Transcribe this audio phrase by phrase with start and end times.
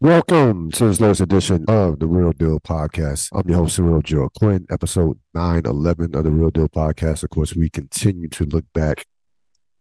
[0.00, 3.30] Welcome to this latest edition of the Real Deal Podcast.
[3.32, 7.24] I'm your host, Cyril Joe Quinn, episode 911 of the Real Deal Podcast.
[7.24, 9.06] Of course, we continue to look back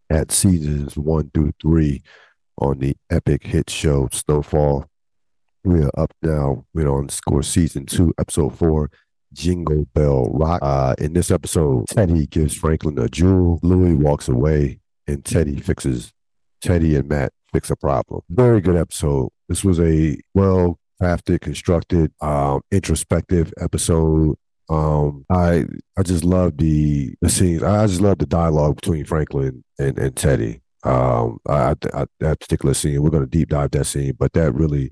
[0.09, 2.01] at seasons one through three
[2.57, 4.85] on the epic hit show Snowfall.
[5.63, 6.65] We are up now.
[6.73, 8.89] We're on score season two, episode four,
[9.33, 10.61] Jingle Bell Rock.
[10.63, 13.59] Uh, in this episode, Teddy gives Franklin a jewel.
[13.61, 16.11] Louie walks away, and Teddy fixes
[16.59, 18.21] Teddy and Matt fix a problem.
[18.29, 19.29] Very good episode.
[19.47, 24.35] This was a well crafted, constructed, um, introspective episode.
[24.69, 25.65] Um, I
[25.97, 27.63] I just love the the scenes.
[27.63, 30.61] I just love the dialogue between Franklin and, and Teddy.
[30.83, 34.53] Um, I, I, that particular scene, we're going to deep dive that scene, but that
[34.53, 34.91] really,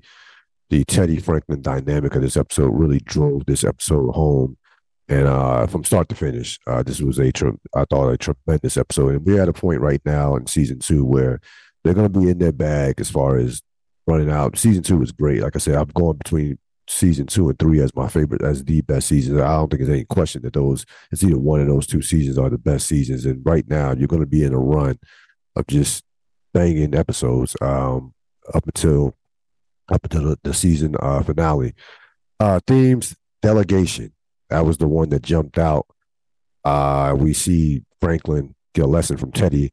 [0.68, 4.56] the Teddy Franklin dynamic of this episode really drove this episode home.
[5.08, 7.28] And uh, from start to finish, uh, this was a
[7.74, 9.14] I thought a tremendous episode.
[9.14, 11.40] And we're at a point right now in season two where
[11.84, 13.62] they're going to be in their bag as far as
[14.06, 14.58] running out.
[14.58, 15.42] Season two is great.
[15.42, 18.80] Like I said, I'm going between season two and three as my favorite, as the
[18.82, 19.40] best seasons.
[19.40, 22.38] I don't think there's any question that those, it's either one of those two seasons
[22.38, 23.24] are the best seasons.
[23.24, 24.98] And right now, you're going to be in a run
[25.56, 26.04] of just
[26.54, 28.14] banging episodes um,
[28.54, 29.14] up until
[29.92, 31.74] up until the, the season uh, finale.
[32.40, 34.12] Uh, themes delegation.
[34.50, 35.86] That was the one that jumped out.
[36.64, 39.72] Uh, we see Franklin get a lesson from Teddy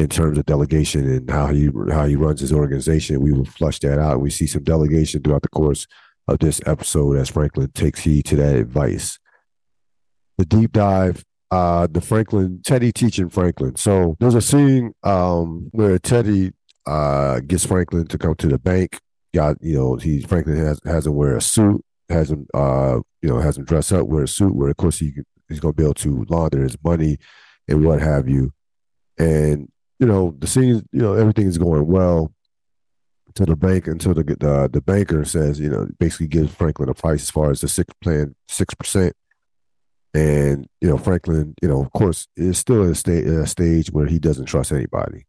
[0.00, 3.20] in terms of delegation and how he how he runs his organization.
[3.20, 4.22] We will flush that out.
[4.22, 5.86] We see some delegation throughout the course
[6.26, 9.18] of this episode as Franklin takes heed to that advice.
[10.38, 13.76] The deep dive, uh, the Franklin Teddy teaching Franklin.
[13.76, 16.52] So there's a scene um, where Teddy
[16.86, 18.98] uh, gets Franklin to come to the bank.
[19.34, 23.28] Got you know he Franklin has has him wear a suit, has him uh, you
[23.28, 25.12] know has him dress up, wear a suit, where of course he
[25.46, 27.18] he's going to be able to launder his money
[27.68, 28.54] and what have you.
[29.18, 29.68] And
[30.00, 32.32] you know, the scene, you know, everything is going well
[33.34, 36.94] to the bank until the the, the banker says, you know, basically gives Franklin a
[36.94, 39.14] price as far as the six plan six percent.
[40.14, 43.46] And you know, Franklin, you know, of course, is still at a, sta- at a
[43.46, 45.26] stage where he doesn't trust anybody,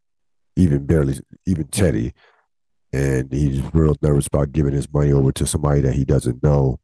[0.56, 2.14] even barely, even Teddy,
[2.92, 6.80] and he's real nervous about giving his money over to somebody that he doesn't know.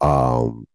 [0.00, 0.66] Um,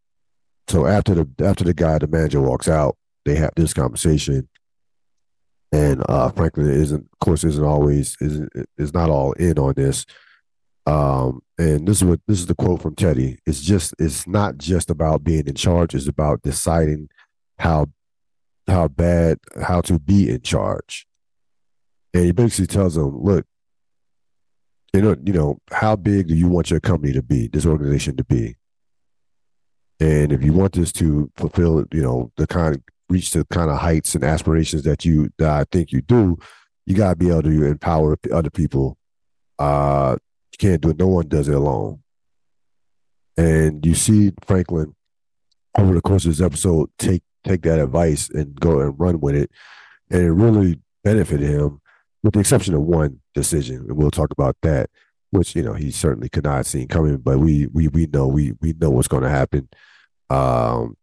[0.68, 4.50] so after the after the guy, the manager walks out, they have this conversation,
[5.72, 10.06] and uh, Franklin isn't, of course, isn't always isn't is not all in on this.
[10.86, 13.38] Um, and this is what this is the quote from Teddy.
[13.46, 15.94] It's just it's not just about being in charge.
[15.94, 17.10] It's about deciding
[17.60, 17.88] how
[18.68, 21.06] how bad how to be in charge.
[22.14, 23.46] And he basically tells them, look,
[24.94, 28.18] you know, you know, how big do you want your company to be, this organization
[28.18, 28.56] to be?
[30.00, 33.70] And if you want this to fulfill, you know, the kind of reach the kind
[33.70, 36.38] of heights and aspirations that you that I think you do,
[36.86, 38.98] you gotta be able to empower other people.
[39.58, 40.18] Uh,
[40.52, 41.00] you can't do it.
[41.00, 42.02] No one does it alone.
[43.38, 44.96] And you see Franklin
[45.78, 49.36] over the course of this episode take take that advice and go and run with
[49.36, 49.52] it,
[50.10, 51.82] and it really benefited him,
[52.24, 54.90] with the exception of one decision, and we'll talk about that,
[55.32, 58.28] which you know he certainly could not have seen coming, but we we we know
[58.28, 59.70] we we know what's going to happen.
[60.30, 60.96] Um,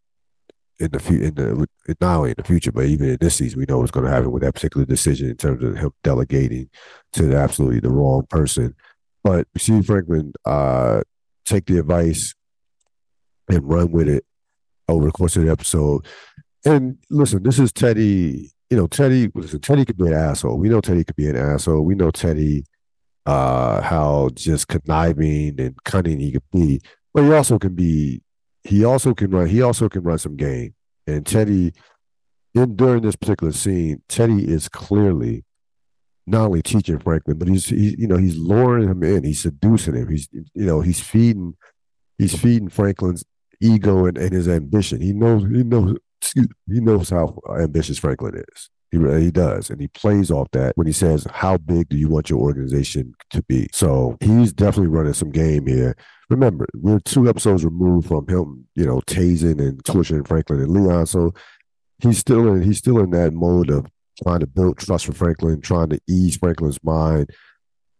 [0.78, 1.66] in the future, in the
[2.00, 4.12] not only in the future, but even in this season, we know what's going to
[4.12, 6.68] happen with that particular decision in terms of him delegating
[7.12, 8.74] to the, absolutely the wrong person.
[9.24, 11.02] But see Franklin uh,
[11.44, 12.34] take the advice
[13.48, 14.24] and run with it
[14.88, 16.06] over the course of the episode.
[16.64, 18.50] And listen, this is Teddy.
[18.70, 19.30] You know, Teddy.
[19.34, 20.58] Listen, Teddy could be an asshole.
[20.58, 21.82] We know Teddy could be an asshole.
[21.82, 22.64] We know Teddy,
[23.24, 26.80] uh, how just conniving and cunning he could be.
[27.14, 28.22] But he also can be
[28.66, 29.46] he also can run.
[29.46, 30.74] He also can run some game.
[31.06, 31.72] And Teddy,
[32.54, 35.44] in during this particular scene, Teddy is clearly
[36.26, 39.24] not only teaching Franklin, but he's he, you know he's luring him in.
[39.24, 40.08] He's seducing him.
[40.08, 41.54] He's you know he's feeding
[42.18, 43.24] he's feeding Franklin's
[43.60, 45.00] ego and, and his ambition.
[45.00, 48.70] He knows he knows excuse, he knows how ambitious Franklin is.
[48.90, 52.08] He he does, and he plays off that when he says, "How big do you
[52.08, 55.96] want your organization to be?" So he's definitely running some game here
[56.28, 61.06] remember, we're two episodes removed from him, you know, tasing and torturing Franklin and Leon.
[61.06, 61.34] So
[62.00, 63.86] he's still in he's still in that mode of
[64.22, 67.30] trying to build trust for Franklin, trying to ease Franklin's mind.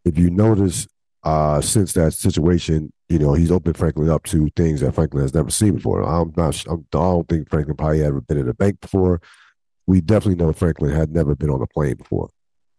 [0.05, 0.87] If you notice,
[1.25, 5.35] uh, since that situation, you know, he's opened Franklin up to things that Franklin has
[5.35, 6.03] never seen before.
[6.03, 9.21] I'm not, I'm, I don't think Franklin probably ever been in a bank before.
[9.87, 12.31] We definitely know Franklin had never been on a plane before.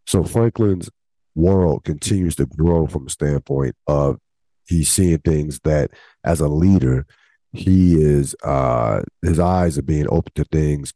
[0.05, 0.89] So Franklin's
[1.35, 4.17] world continues to grow from a standpoint of
[4.65, 5.91] he's seeing things that
[6.23, 7.05] as a leader
[7.53, 10.93] he is uh his eyes are being open to things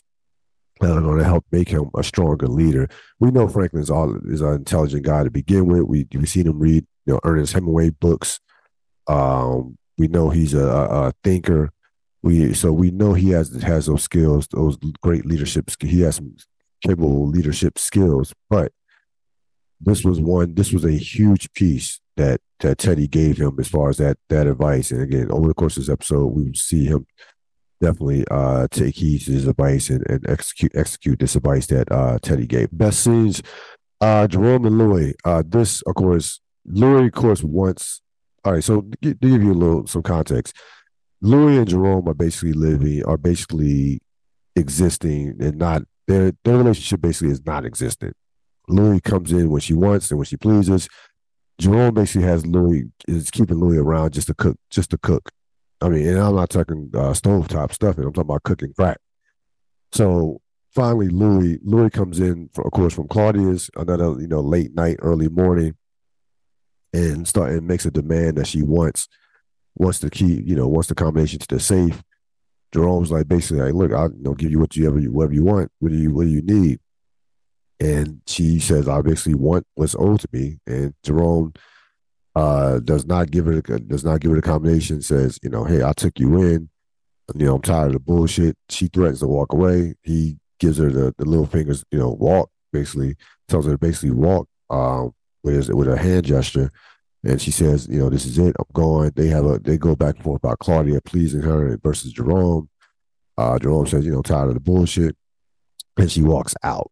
[0.81, 2.89] that are going to help make him a stronger leader.
[3.19, 5.83] We know Franklin is all is an intelligent guy to begin with.
[5.83, 8.39] We we seen him read you know Ernest Hemingway books.
[9.07, 11.71] Um, we know he's a, a thinker.
[12.23, 15.69] We so we know he has has those skills, those great leadership.
[15.81, 16.35] He has some
[16.85, 18.71] capable leadership skills, but
[19.79, 20.53] this was one.
[20.53, 24.47] This was a huge piece that that Teddy gave him as far as that that
[24.47, 24.91] advice.
[24.91, 27.05] And again, over the course of this episode, we will see him
[27.81, 32.19] definitely uh, take heed to his advice and, and execute execute this advice that uh,
[32.21, 32.69] Teddy gave.
[32.71, 33.41] Best scenes,
[33.99, 35.15] uh, Jerome and Louie.
[35.25, 38.01] Uh, this, of course, Louie, of course, wants.
[38.43, 40.55] All right, so to give you a little some context,
[41.21, 44.01] Louie and Jerome are basically living, are basically
[44.55, 48.15] existing, and not their their relationship basically is not existent.
[48.67, 50.87] Louie comes in when she wants and when she pleases.
[51.59, 55.29] Jerome basically has Louie is keeping Louie around just to cook, just to cook.
[55.79, 57.97] I mean, and I'm not talking uh, stovetop stuff.
[57.97, 58.97] I'm talking about cooking crack.
[59.91, 60.41] So
[60.71, 65.29] finally, Louie Louie comes in, of course, from Claudia's another you know late night, early
[65.29, 65.75] morning,
[66.93, 69.07] and start and makes a demand that she wants
[69.75, 72.01] wants the key, you know, wants the combination to the safe.
[72.73, 75.43] Jerome's like basically like, look, I'll you know, give you what you ever whatever you
[75.43, 75.71] want.
[75.79, 76.79] What do you what do you need?
[77.79, 80.59] And she says, I basically want what's owed to me.
[80.67, 81.53] And Jerome
[82.35, 85.01] uh, does not give it a, does not give it a combination.
[85.01, 86.69] Says, you know, hey, I took you in.
[87.35, 88.57] You know, I'm tired of the bullshit.
[88.69, 89.95] She threatens to walk away.
[90.03, 92.49] He gives her the, the little fingers, you know, walk.
[92.71, 93.15] Basically,
[93.49, 95.13] tells her to basically walk um,
[95.43, 96.71] with his, with a hand gesture.
[97.23, 98.55] And she says, you know, this is it.
[98.57, 99.11] I'm going.
[99.15, 102.69] They have a they go back and forth about Claudia pleasing her versus Jerome.
[103.37, 105.15] Uh, Jerome says, you know, tired of the bullshit,
[105.97, 106.91] and she walks out.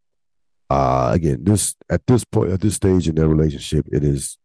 [0.69, 4.37] Uh, again, this at this point at this stage in their relationship, it is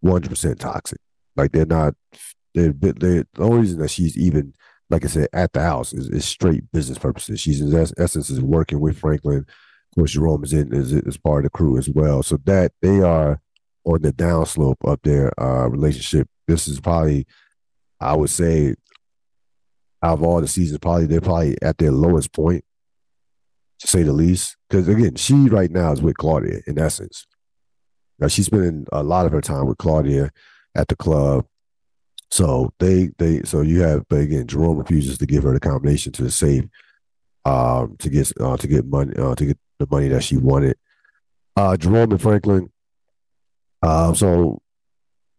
[0.00, 1.00] 100 percent toxic.
[1.34, 1.94] Like they're not.
[2.54, 4.54] They're, they the only reason that she's even
[4.90, 7.40] like I said at the house is, is straight business purposes.
[7.40, 9.38] She's in essence is working with Franklin.
[9.38, 12.22] Of course, Jerome is in is, is part of the crew as well.
[12.22, 13.40] So that they are
[13.86, 16.28] on the downslope of their uh, relationship.
[16.46, 17.26] This is probably,
[18.00, 18.74] I would say,
[20.02, 22.64] out of all the seasons, probably they're probably at their lowest point,
[23.80, 24.56] to say the least.
[24.68, 27.26] Because again, she right now is with Claudia in essence.
[28.18, 30.30] Now she's spending a lot of her time with Claudia
[30.74, 31.46] at the club.
[32.30, 36.12] So they they so you have but again Jerome refuses to give her the combination
[36.12, 36.64] to the safe
[37.44, 40.76] um to get uh, to get money uh, to get the money that she wanted.
[41.56, 42.70] Uh Jerome and Franklin
[43.86, 44.60] uh, so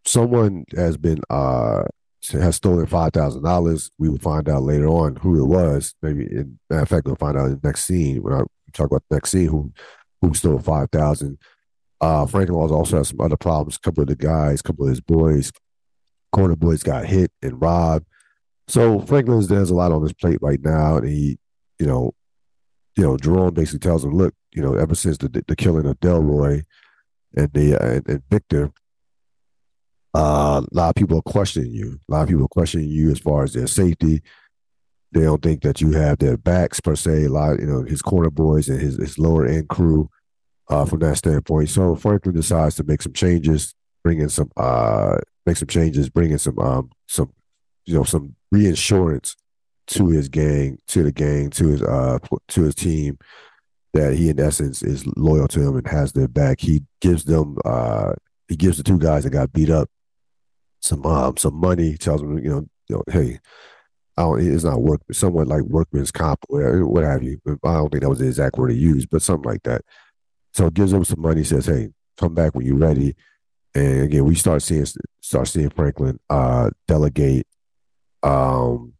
[0.05, 1.83] someone has been uh
[2.31, 3.91] has stolen five thousand dollars.
[3.97, 5.93] We will find out later on who it was.
[6.01, 8.41] Maybe in matter of fact, we'll find out in the next scene when I
[8.73, 9.71] talk about the next scene who
[10.21, 11.37] who stole five thousand.
[11.99, 13.75] Uh Franklin also has some other problems.
[13.77, 15.51] A couple of the guys, a couple of his boys,
[16.31, 18.05] corner boys got hit and robbed.
[18.67, 21.37] So Franklin's there's a lot on his plate right now, and he,
[21.79, 22.13] you know,
[22.95, 25.99] you know, Jerome basically tells him, look, you know, ever since the the killing of
[25.99, 26.63] Delroy,
[27.35, 28.71] and the uh, and, and Victor,
[30.15, 31.99] uh, a lot of people are questioning you.
[32.09, 34.21] A lot of people are questioning you as far as their safety.
[35.11, 37.25] They don't think that you have their backs per se.
[37.25, 40.09] A lot, you know, his corner boys and his, his lower end crew,
[40.69, 41.69] uh, from that standpoint.
[41.69, 46.31] So Franklin decides to make some changes, bring in some, uh, make some changes, bring
[46.31, 47.33] in some, um, some,
[47.85, 49.35] you know, some reinsurance
[49.87, 52.19] to his gang, to the gang, to his, uh,
[52.49, 53.17] to his team,
[53.93, 56.59] that he in essence is loyal to him and has their back.
[56.59, 58.13] He gives them uh
[58.47, 59.89] he gives the two guys that got beat up
[60.81, 63.39] some um some money, tells them, you know, you know, hey,
[64.17, 67.39] I don't it's not work somewhat like workman's comp or what have you.
[67.63, 69.81] I don't think that was the exact word he used, but something like that.
[70.53, 73.15] So gives them some money, says, Hey, come back when you're ready.
[73.75, 74.85] And again, we start seeing
[75.21, 77.47] start seeing Franklin uh delegate
[78.23, 78.93] um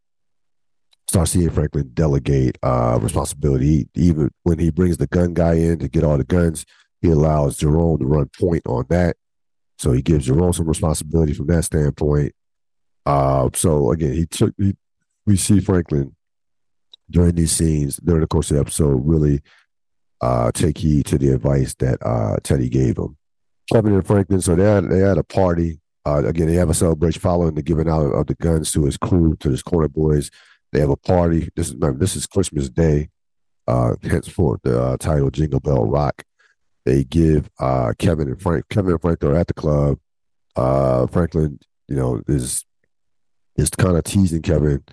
[1.09, 3.87] start seeing Franklin delegate uh, responsibility.
[3.95, 6.65] Even when he brings the gun guy in to get all the guns,
[7.01, 9.15] he allows Jerome to run point on that.
[9.77, 12.33] So he gives Jerome some responsibility from that standpoint.
[13.05, 14.75] Uh, so again, he took he,
[15.25, 16.15] we see Franklin
[17.09, 19.41] during these scenes during the course of the episode really
[20.21, 23.17] uh, take heed to the advice that uh, Teddy gave him.
[23.71, 25.79] Kevin and Franklin, so they had, they had a party.
[26.05, 28.97] Uh, again, they have a celebration following the giving out of the guns to his
[28.97, 30.31] crew, to his corner boys.
[30.77, 31.49] They have a party.
[31.55, 33.09] This is this is Christmas Day.
[33.67, 36.23] Uh, henceforth, the uh, title Jingle Bell Rock.
[36.85, 38.69] They give uh, Kevin and Frank.
[38.69, 39.97] Kevin and Frank are at the club.
[40.55, 42.63] Uh, Franklin, you know, is
[43.55, 44.83] is kind of teasing Kevin.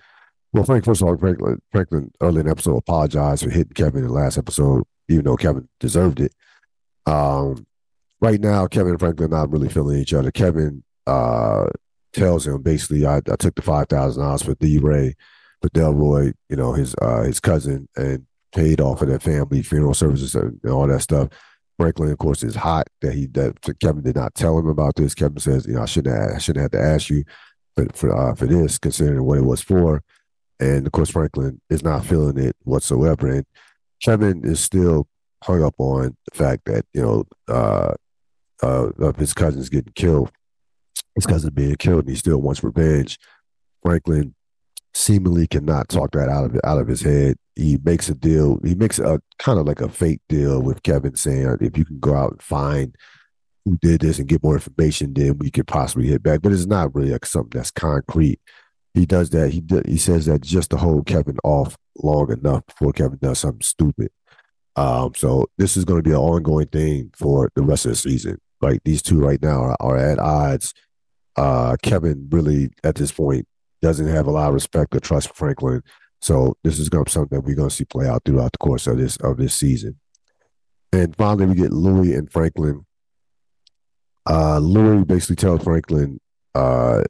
[0.53, 4.01] Well, Frank, first of all, Franklin, Franklin early in the episode apologized for hitting Kevin
[4.01, 6.33] in the last episode, even though Kevin deserved it.
[7.05, 7.67] Um,
[8.21, 10.31] right now, Kevin and Franklin are not really feeling each other.
[10.31, 11.67] Kevin uh,
[12.11, 15.13] tells him basically, I, I took the five thousand dollars for D Ray
[15.61, 19.93] for Delroy, you know, his uh, his cousin, and paid off of their family funeral
[19.93, 21.29] services and all that stuff.
[21.77, 25.13] Franklin, of course, is hot that he that Kevin did not tell him about this.
[25.13, 27.23] Kevin says, you know, I shouldn't have, I shouldn't have to ask you
[27.75, 30.01] for for, uh, for this, considering what it was for.
[30.59, 33.27] And of course, Franklin is not feeling it whatsoever.
[33.27, 33.45] And
[34.01, 35.07] Kevin is still
[35.43, 37.93] hung up on the fact that you know uh,
[38.63, 40.31] uh, of his cousins getting killed,
[41.15, 43.19] his cousin being killed, and he still wants revenge.
[43.83, 44.34] Franklin
[44.95, 47.35] seemingly cannot talk that out of out of his head.
[47.55, 48.59] He makes a deal.
[48.63, 51.99] He makes a kind of like a fake deal with Kevin, saying if you can
[51.99, 52.95] go out and find
[53.65, 56.41] who did this and get more information, then we could possibly hit back.
[56.41, 58.39] But it's not really like something that's concrete.
[58.93, 59.51] He does that.
[59.51, 63.61] He he says that just to hold Kevin off long enough before Kevin does something
[63.61, 64.09] stupid.
[64.77, 67.95] Um, so this is going to be an ongoing thing for the rest of the
[67.95, 68.39] season.
[68.61, 70.73] Like these two right now are, are at odds.
[71.35, 73.45] Uh, Kevin really at this point
[73.85, 75.83] doesn't have a lot of respect or trust for Franklin.
[76.19, 78.51] So this is going to be something that we're going to see play out throughout
[78.51, 79.99] the course of this of this season.
[80.91, 82.85] And finally, we get Louie and Franklin.
[84.27, 86.19] Uh, Louie basically tells Franklin,
[86.55, 87.03] uh,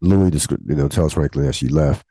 [0.00, 0.32] Louie,
[0.66, 2.04] you know, tells Franklin that she left,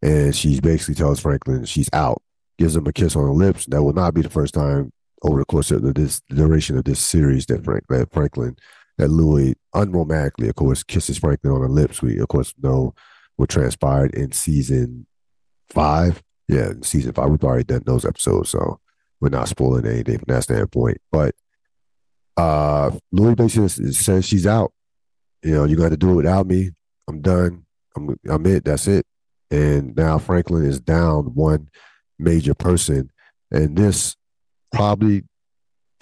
[0.00, 2.22] and she basically tells Franklin she's out
[2.58, 3.66] gives him a kiss on the lips.
[3.66, 4.90] That will not be the first time
[5.22, 8.56] over the course of this duration of this series that Frank that Franklin
[8.98, 12.02] that Louie unromantically, of course, kisses Franklin on the lips.
[12.02, 12.94] We of course know
[13.36, 15.06] what transpired in season
[15.70, 16.22] five.
[16.48, 17.30] Yeah, in season five.
[17.30, 18.80] We've already done those episodes, so
[19.20, 20.98] we're not spoiling anything from that standpoint.
[21.10, 21.34] But
[22.36, 24.72] uh Louie basically says she's out.
[25.42, 26.70] You know, you're gonna have to do it without me.
[27.08, 27.64] I'm done.
[27.96, 28.64] I'm I'm it.
[28.64, 29.06] That's it.
[29.50, 31.68] And now Franklin is down one
[32.18, 33.10] major person.
[33.50, 34.16] And this
[34.72, 35.24] probably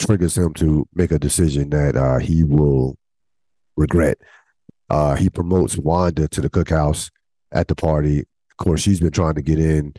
[0.01, 2.97] triggers him to make a decision that uh, he will
[3.77, 4.19] regret.
[4.89, 7.11] Uh, he promotes Wanda to the cookhouse
[7.53, 8.21] at the party.
[8.21, 9.95] Of course, she's been trying to get in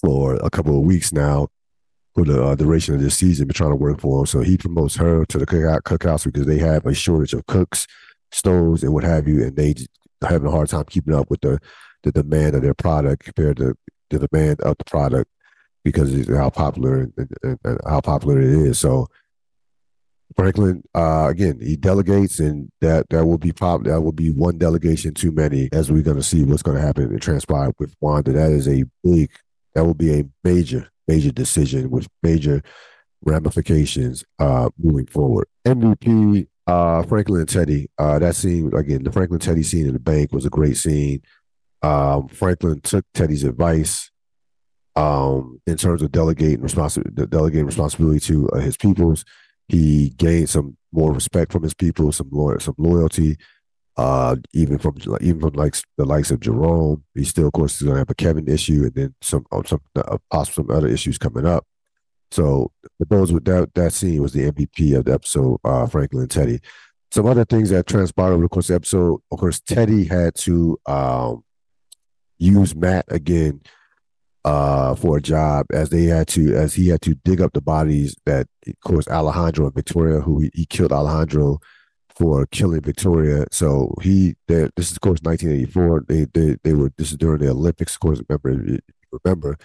[0.00, 1.48] for a couple of weeks now
[2.14, 4.26] for the uh, duration of this season, been trying to work for him.
[4.26, 7.86] So he promotes her to the cookhouse because they have a shortage of cooks,
[8.30, 9.74] stoves, and what have you, and they
[10.22, 11.58] having a hard time keeping up with the
[12.02, 13.74] the demand of their product compared to
[14.10, 15.30] the demand of the product
[15.90, 17.10] because of how popular
[17.86, 18.78] how popular it is.
[18.78, 19.08] So
[20.36, 23.84] Franklin, uh, again, he delegates, and that that will be pop.
[23.84, 26.82] That will be one delegation too many, as we're going to see what's going to
[26.82, 28.32] happen and transpire with Wanda.
[28.32, 29.30] That is a big.
[29.74, 32.62] That will be a major, major decision with major
[33.24, 35.48] ramifications uh, moving forward.
[35.66, 37.88] MVP, uh, Franklin and Teddy.
[37.96, 41.22] Uh, that scene again, the Franklin Teddy scene in the bank was a great scene.
[41.80, 44.10] Um, Franklin took Teddy's advice
[44.96, 49.24] um, in terms of delegating responsibility, delegating responsibility to uh, his peoples.
[49.68, 53.36] He gained some more respect from his people, some some loyalty,
[53.96, 57.04] uh, even from even from like the likes of Jerome.
[57.14, 59.62] He still, of course, is going to have a Kevin issue, and then some uh,
[59.64, 61.66] some uh, some other issues coming up.
[62.30, 66.28] So, but those with that that scene was the MVP of the episode, uh, Franklin
[66.28, 66.60] Teddy.
[67.10, 69.20] Some other things that transpired over the course of the episode.
[69.32, 71.42] Of course, Teddy had to um,
[72.38, 73.62] use Matt again
[74.48, 77.60] uh, for a job as they had to as he had to dig up the
[77.60, 81.58] bodies that of course Alejandro and Victoria who he, he killed Alejandro
[82.16, 83.44] for killing Victoria.
[83.52, 86.04] So he this is of course 1984.
[86.08, 87.94] They they they were this is during the Olympics.
[87.96, 88.78] Of course, remember
[89.22, 89.58] remember if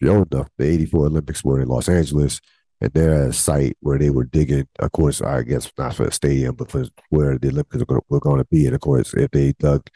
[0.00, 2.40] you're old enough, the 84 Olympics were in Los Angeles.
[2.82, 6.06] And they're at a site where they were digging, of course, I guess not for
[6.06, 8.64] the stadium, but for where the Olympics were going to be.
[8.64, 9.86] And of course, if they dug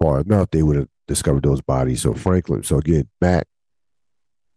[0.00, 2.02] far enough, they would have discovered those bodies.
[2.02, 3.46] So Franklin, so again, Matt,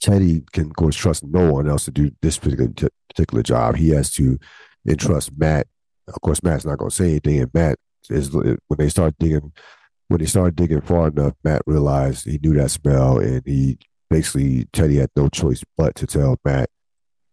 [0.02, 2.72] Teddy can of course trust no one else to do this particular
[3.10, 3.76] particular job.
[3.76, 4.38] He has to
[4.88, 5.68] entrust Matt.
[6.08, 7.78] Of course, Matt's not going to say anything, and Matt
[8.10, 9.52] is when they start digging.
[10.10, 13.78] When they started digging far enough, Matt realized he knew that smell, and he
[14.10, 16.70] basically Teddy had no choice but to tell Matt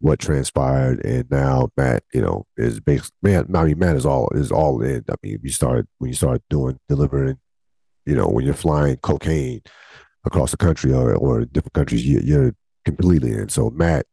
[0.00, 1.04] what transpired.
[1.04, 3.54] And now Matt, you know, is basically man.
[3.54, 5.04] I mean, Matt is all is all in.
[5.08, 7.38] I mean, you started when you start doing delivering
[8.06, 9.62] you know, when you're flying cocaine
[10.24, 13.48] across the country or, or different countries, you, you're completely in.
[13.48, 14.06] So Matt,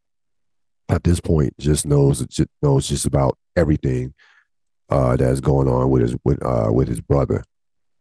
[0.89, 4.13] at this point, just knows just knows just about everything
[4.89, 7.43] uh, that's going on with his with uh, with his brother.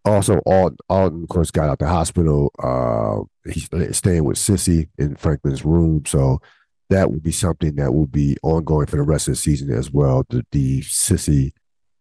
[0.05, 2.51] Also, Alton, Alton, of course, got out the hospital.
[2.59, 6.41] Uh, he's staying with Cissy in Franklin's room, so
[6.89, 9.91] that will be something that will be ongoing for the rest of the season as
[9.91, 10.25] well.
[10.29, 11.53] The, the Cissy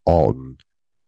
[0.05, 0.57] Alton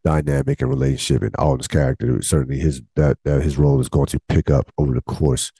[0.03, 2.21] dynamic and relationship and Alton's character.
[2.21, 5.51] Certainly, his that, that his role is going to pick up over the course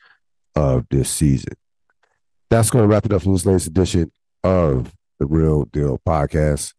[0.55, 1.53] of this season.
[2.49, 4.11] That's going to wrap it up for this latest edition
[4.43, 6.73] of the Real Deal podcast.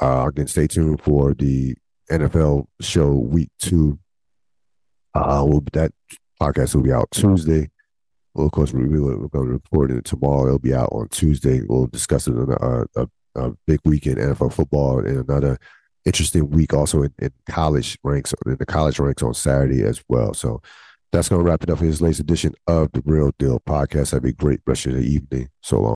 [0.00, 1.76] Uh, again, stay tuned for the
[2.10, 3.98] NFL show week two.
[5.14, 5.92] Uh, will that
[6.40, 7.70] podcast will be out Tuesday.
[8.34, 10.46] Well, of course, we, we we're going to record it tomorrow.
[10.46, 11.62] It'll be out on Tuesday.
[11.62, 15.58] We'll discuss it on a, a, a big weekend NFL football and another
[16.04, 20.34] interesting week also in, in college ranks in the college ranks on Saturday as well.
[20.34, 20.60] So
[21.12, 24.12] that's going to wrap it up for this latest edition of the Real Deal podcast.
[24.12, 25.48] Have a great rest of the evening.
[25.62, 25.92] So long.